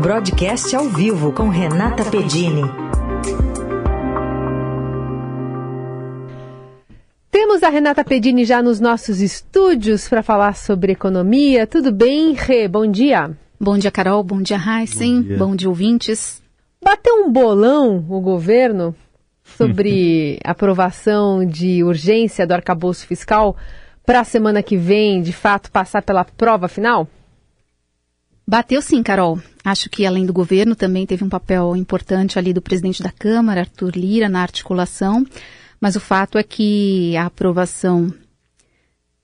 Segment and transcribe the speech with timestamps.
[0.00, 2.62] Broadcast ao vivo com Renata Pedini.
[7.28, 11.66] Temos a Renata Pedini já nos nossos estúdios para falar sobre economia.
[11.66, 12.68] Tudo bem, Rê?
[12.68, 13.36] Bom dia.
[13.58, 14.22] Bom dia, Carol.
[14.22, 15.16] Bom dia, Heisen.
[15.16, 16.40] Bom dia, Bom dia ouvintes.
[16.80, 18.94] Bateu um bolão o governo
[19.42, 23.56] sobre aprovação de urgência do arcabouço fiscal
[24.06, 27.08] para a semana que vem, de fato, passar pela prova final?
[28.48, 29.38] Bateu sim, Carol.
[29.62, 33.60] Acho que além do governo também teve um papel importante ali do presidente da Câmara,
[33.60, 35.22] Arthur Lira, na articulação.
[35.78, 38.10] Mas o fato é que a aprovação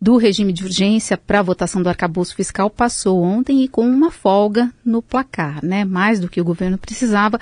[0.00, 4.10] do regime de urgência para a votação do arcabouço fiscal passou ontem e com uma
[4.10, 5.84] folga no placar, né?
[5.84, 7.38] Mais do que o governo precisava,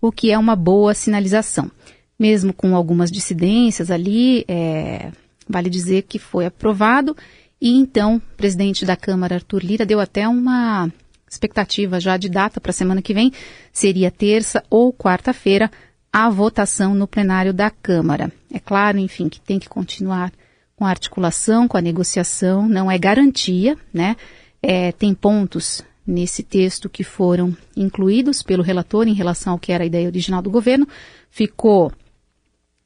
[0.00, 1.70] o que é uma boa sinalização.
[2.18, 5.12] Mesmo com algumas dissidências ali, é,
[5.48, 7.16] vale dizer que foi aprovado
[7.60, 10.90] e então o presidente da Câmara, Arthur Lira, deu até uma
[11.30, 13.32] expectativa já de data para a semana que vem
[13.72, 15.70] seria terça ou quarta-feira
[16.12, 18.32] a votação no plenário da Câmara.
[18.52, 20.32] É claro, enfim, que tem que continuar
[20.74, 24.16] com a articulação, com a negociação, não é garantia, né?
[24.60, 29.84] É, tem pontos nesse texto que foram incluídos pelo relator em relação ao que era
[29.84, 30.88] a ideia original do governo.
[31.30, 31.92] Ficou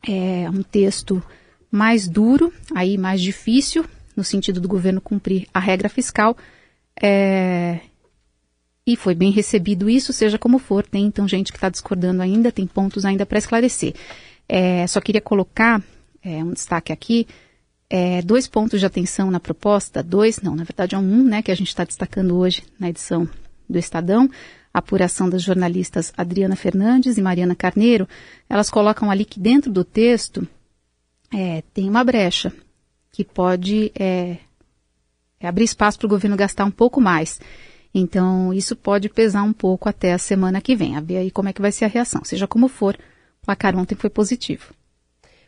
[0.06, 1.22] é, um texto
[1.70, 6.36] mais duro, aí mais difícil, no sentido do governo cumprir a regra fiscal.
[7.02, 7.80] É,
[8.86, 10.84] e foi bem recebido isso, seja como for.
[10.84, 13.94] Tem então gente que está discordando ainda, tem pontos ainda para esclarecer.
[14.48, 15.82] É, só queria colocar
[16.22, 17.26] é, um destaque aqui,
[17.88, 21.50] é, dois pontos de atenção na proposta, dois, não, na verdade é um, né, que
[21.50, 23.28] a gente está destacando hoje na edição
[23.68, 24.28] do Estadão,
[24.72, 28.08] a apuração das jornalistas Adriana Fernandes e Mariana Carneiro,
[28.48, 30.46] elas colocam ali que dentro do texto
[31.32, 32.52] é, tem uma brecha
[33.12, 34.38] que pode é,
[35.40, 37.40] é abrir espaço para o governo gastar um pouco mais.
[37.94, 40.96] Então, isso pode pesar um pouco até a semana que vem.
[40.96, 42.24] A ver aí como é que vai ser a reação.
[42.24, 42.96] Seja como for,
[43.42, 44.74] o placar ontem foi positivo.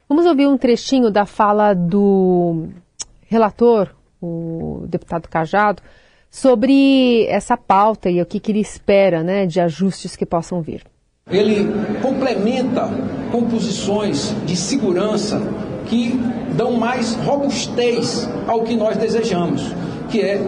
[0.08, 2.68] Vamos ouvir um trechinho da fala do
[3.26, 3.90] relator,
[4.22, 5.82] o deputado Cajado,
[6.30, 10.84] sobre essa pauta e o que, que ele espera né, de ajustes que possam vir.
[11.28, 11.66] Ele
[12.00, 12.88] complementa
[13.32, 15.40] composições de segurança
[15.86, 16.12] que
[16.56, 19.74] dão mais robustez ao que nós desejamos,
[20.08, 20.38] que é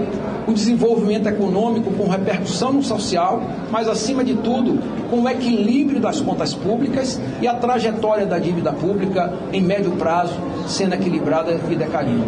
[0.48, 4.78] o desenvolvimento econômico com repercussão no social, mas acima de tudo,
[5.10, 10.34] com o equilíbrio das contas públicas e a trajetória da dívida pública em médio prazo
[10.66, 12.24] sendo equilibrada e decaindo.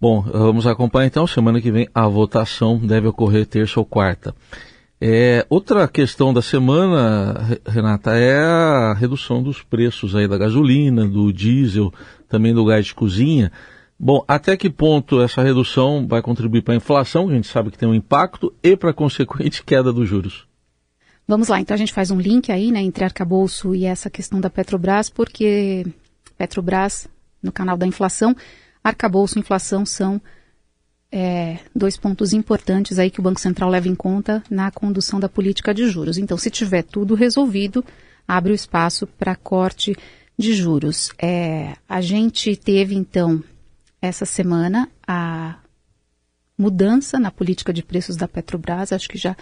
[0.00, 1.26] Bom, vamos acompanhar então.
[1.26, 4.34] Semana que vem a votação deve ocorrer terça ou quarta.
[5.00, 11.32] É, outra questão da semana, Renata, é a redução dos preços aí da gasolina, do
[11.32, 11.92] diesel,
[12.28, 13.50] também do gás de cozinha.
[13.98, 17.78] Bom, até que ponto essa redução vai contribuir para a inflação, a gente sabe que
[17.78, 20.46] tem um impacto, e para a consequente queda dos juros?
[21.26, 24.40] Vamos lá, então a gente faz um link aí, né, entre arcabouço e essa questão
[24.40, 25.86] da Petrobras, porque
[26.36, 27.08] Petrobras,
[27.42, 28.36] no canal da inflação,
[28.82, 30.20] arcabouço e inflação são
[31.10, 35.28] é, dois pontos importantes aí que o Banco Central leva em conta na condução da
[35.28, 36.18] política de juros.
[36.18, 37.84] Então, se tiver tudo resolvido,
[38.26, 39.96] abre o espaço para corte
[40.36, 41.12] de juros.
[41.16, 43.42] É, a gente teve, então,
[44.06, 45.56] essa semana a
[46.56, 49.36] mudança na política de preços da Petrobras, acho que já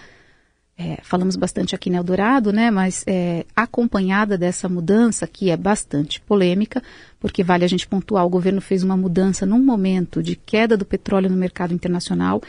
[0.77, 6.19] é, falamos bastante aqui no Eldorado, né, mas é, acompanhada dessa mudança, que é bastante
[6.21, 6.81] polêmica,
[7.19, 10.85] porque vale a gente pontuar, o governo fez uma mudança num momento de queda do
[10.85, 12.41] petróleo no mercado internacional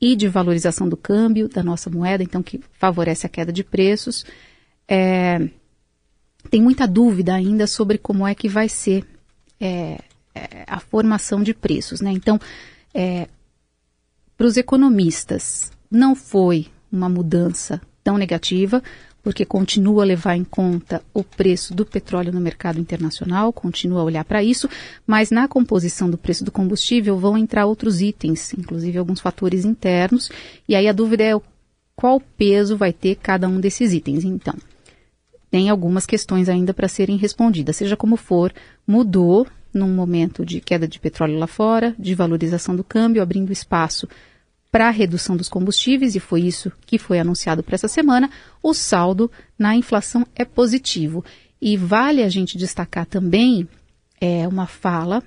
[0.00, 4.24] e de valorização do câmbio da nossa moeda, então que favorece a queda de preços.
[4.88, 5.48] É,
[6.50, 9.04] tem muita dúvida ainda sobre como é que vai ser
[9.60, 9.98] é,
[10.66, 12.00] a formação de preços.
[12.00, 12.10] Né?
[12.10, 12.38] Então,
[12.94, 13.28] é,
[14.36, 18.82] para os economistas, não foi uma mudança tão negativa,
[19.22, 24.04] porque continua a levar em conta o preço do petróleo no mercado internacional, continua a
[24.04, 24.68] olhar para isso,
[25.06, 30.30] mas na composição do preço do combustível vão entrar outros itens, inclusive alguns fatores internos,
[30.66, 31.38] e aí a dúvida é
[31.94, 34.24] qual peso vai ter cada um desses itens.
[34.24, 34.54] Então,
[35.50, 37.76] tem algumas questões ainda para serem respondidas.
[37.76, 38.52] Seja como for,
[38.86, 44.08] mudou num momento de queda de petróleo lá fora, de valorização do câmbio, abrindo espaço
[44.70, 48.30] para a redução dos combustíveis, e foi isso que foi anunciado para essa semana,
[48.62, 51.24] o saldo na inflação é positivo.
[51.60, 53.66] E vale a gente destacar também
[54.20, 55.22] é, uma fala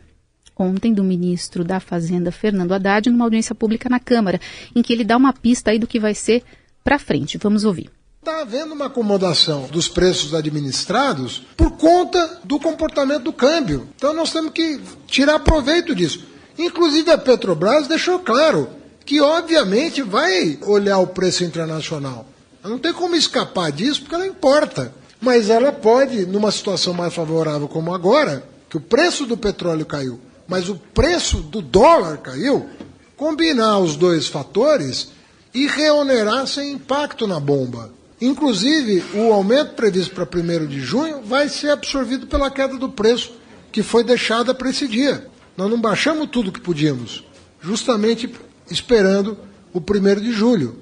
[0.57, 4.39] ontem do ministro da Fazenda, Fernando Haddad, numa audiência pública na Câmara,
[4.75, 6.43] em que ele dá uma pista aí do que vai ser
[6.83, 7.37] para frente.
[7.37, 7.89] Vamos ouvir.
[8.21, 13.87] Está havendo uma acomodação dos preços administrados por conta do comportamento do câmbio.
[13.95, 16.23] Então nós temos que tirar proveito disso.
[16.55, 18.69] Inclusive a Petrobras deixou claro
[19.07, 22.27] que, obviamente, vai olhar o preço internacional.
[22.63, 24.93] Não tem como escapar disso porque ela importa.
[25.19, 30.19] Mas ela pode, numa situação mais favorável como agora, que o preço do petróleo caiu,
[30.47, 32.69] mas o preço do dólar caiu,
[33.17, 35.07] combinar os dois fatores
[35.55, 37.99] e reonerar sem impacto na bomba.
[38.21, 43.33] Inclusive, o aumento previsto para 1 de junho vai ser absorvido pela queda do preço
[43.71, 45.27] que foi deixada para esse dia.
[45.57, 47.23] Nós não baixamos tudo que podíamos,
[47.59, 48.31] justamente
[48.69, 49.37] esperando
[49.73, 50.77] o 1 de julho,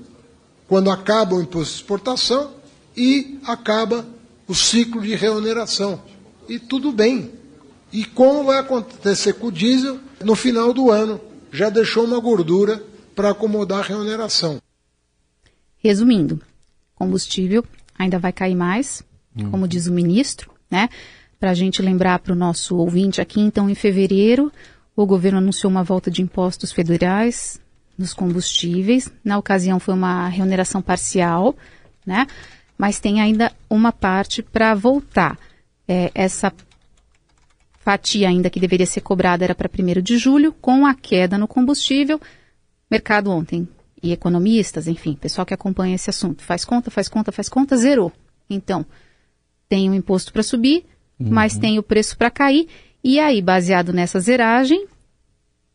[0.68, 2.52] quando acaba o imposto de exportação
[2.96, 4.06] e acaba
[4.46, 6.02] o ciclo de reoneração.
[6.50, 7.32] E tudo bem.
[7.92, 11.22] E como vai acontecer com o diesel no final do ano?
[11.52, 12.84] Já deixou uma gordura
[13.16, 14.62] para acomodar a reoneração.
[15.78, 16.42] Resumindo,
[17.00, 17.66] combustível
[17.98, 19.04] ainda vai cair mais,
[19.50, 20.90] como diz o ministro, né?
[21.40, 24.52] Para a gente lembrar para o nosso ouvinte aqui, então, em fevereiro,
[24.96, 27.60] o governo anunciou uma volta de impostos federais
[27.98, 29.10] nos combustíveis.
[29.24, 31.56] Na ocasião, foi uma reoneração parcial,
[32.06, 32.28] né?
[32.78, 35.38] mas tem ainda uma parte para voltar.
[35.88, 36.54] É, essa
[37.80, 41.48] fatia ainda que deveria ser cobrada era para 1 de julho, com a queda no
[41.48, 42.20] combustível.
[42.92, 43.68] Mercado ontem
[44.02, 48.12] e economistas, enfim, pessoal que acompanha esse assunto, faz conta, faz conta, faz conta, zerou.
[48.50, 48.86] Então,
[49.68, 50.86] tem o imposto para subir,
[51.20, 51.28] uhum.
[51.30, 52.68] mas tem o preço para cair.
[53.04, 54.88] E aí, baseado nessa zeragem,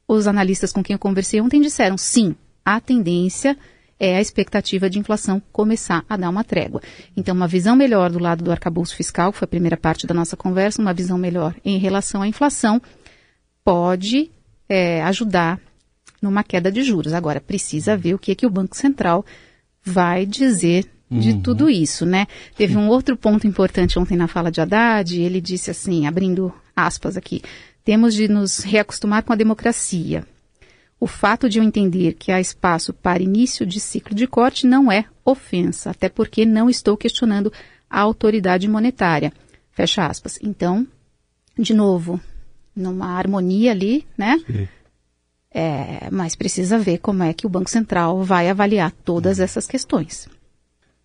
[0.06, 2.34] os analistas com quem eu conversei ontem disseram sim,
[2.64, 3.56] a tendência
[3.98, 6.82] é a expectativa de inflação começar a dar uma trégua.
[7.16, 10.14] Então, uma visão melhor do lado do arcabouço fiscal, que foi a primeira parte da
[10.14, 12.82] nossa conversa, uma visão melhor em relação à inflação,
[13.64, 14.30] pode
[14.68, 15.60] é, ajudar
[16.24, 17.12] numa queda de juros.
[17.12, 19.24] Agora, precisa ver o que, é que o Banco Central
[19.82, 21.40] vai dizer de uhum.
[21.42, 22.26] tudo isso, né?
[22.56, 27.16] Teve um outro ponto importante ontem na fala de Haddad, ele disse assim, abrindo aspas
[27.16, 27.42] aqui,
[27.84, 30.26] temos de nos reacostumar com a democracia.
[30.98, 34.90] O fato de eu entender que há espaço para início de ciclo de corte não
[34.90, 37.52] é ofensa, até porque não estou questionando
[37.88, 39.32] a autoridade monetária.
[39.70, 40.38] Fecha aspas.
[40.42, 40.86] Então,
[41.58, 42.18] de novo,
[42.74, 44.40] numa harmonia ali, né?
[45.56, 50.28] É, mas precisa ver como é que o Banco Central vai avaliar todas essas questões.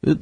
[0.02, 0.18] Eu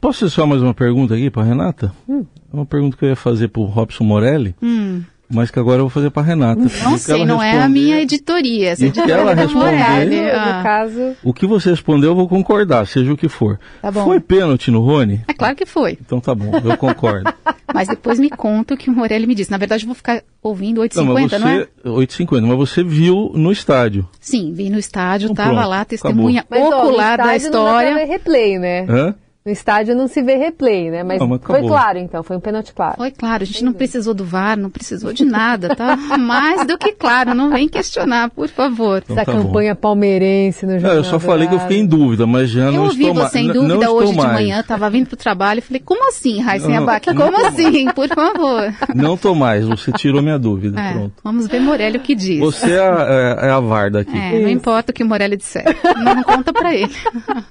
[0.00, 1.90] posso só mais uma pergunta aqui para Renata?
[2.06, 2.26] Hum.
[2.52, 4.54] Uma pergunta que eu ia fazer para o Robson Morelli.
[4.62, 6.60] Hum mas que agora eu vou fazer para Renata.
[6.82, 8.70] Não sei, não é a minha editoria.
[8.70, 10.56] Essa editoria ela responder, ah.
[10.56, 11.16] no caso...
[11.22, 13.58] O que você respondeu eu vou concordar, seja o que for.
[13.80, 14.04] Tá bom.
[14.04, 15.20] Foi pênalti no Rony?
[15.28, 15.98] É claro que foi.
[16.00, 17.32] Então tá bom, eu concordo.
[17.72, 19.50] mas depois me conta o que o Morelli me disse.
[19.50, 21.68] Na verdade eu vou ficar ouvindo 8h50, não, você, não é?
[21.84, 24.08] 8h50, mas você viu no estádio.
[24.18, 26.68] Sim, vi no estádio, estava então lá, testemunha acabou.
[26.68, 27.90] ocular mas, ó, da história.
[27.90, 28.86] Não dá replay, né?
[28.88, 29.14] Hã?
[29.42, 31.02] No estádio não se vê replay, né?
[31.02, 32.96] Mas, não, mas foi claro, então, foi um pênalti claro.
[32.98, 35.96] Foi claro, a gente não precisou do VAR, não precisou de nada, tá?
[36.20, 39.02] Mais do que claro, não vem questionar, por favor.
[39.02, 39.80] Então, Essa tá campanha bom.
[39.80, 40.92] palmeirense no jogo.
[40.92, 43.16] Eu só falei que eu fiquei em dúvida, mas já eu não estou mais.
[43.16, 45.80] Eu ouvi você em dúvida hoje de manhã, estava vindo para o trabalho e falei,
[45.82, 47.06] como assim, Raíssen Abac?
[47.14, 48.74] Como assim, por favor?
[48.94, 51.14] Não estou mais, você tirou minha dúvida, é, pronto.
[51.24, 52.40] Vamos ver Morelli o que diz.
[52.40, 54.14] Você é a, é, é a Varda aqui.
[54.14, 55.64] É, não importa o que o Morelli disser,
[56.04, 56.92] não conta para ele.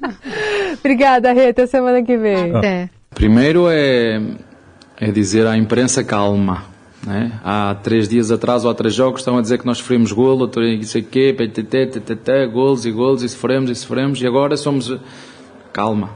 [0.79, 2.53] Obrigada, Rita, semana que vem.
[2.63, 2.89] É.
[3.15, 4.21] Primeiro é,
[4.99, 6.63] é dizer à imprensa calma.
[7.05, 7.31] Né?
[7.43, 10.51] Há três dias atrás ou há três jogos estão a dizer que nós sofremos golo,
[10.53, 14.57] não sei o quê, PTT, TTT, golos e golos e sofremos e sofremos e agora
[14.57, 14.93] somos.
[15.71, 16.09] Calma.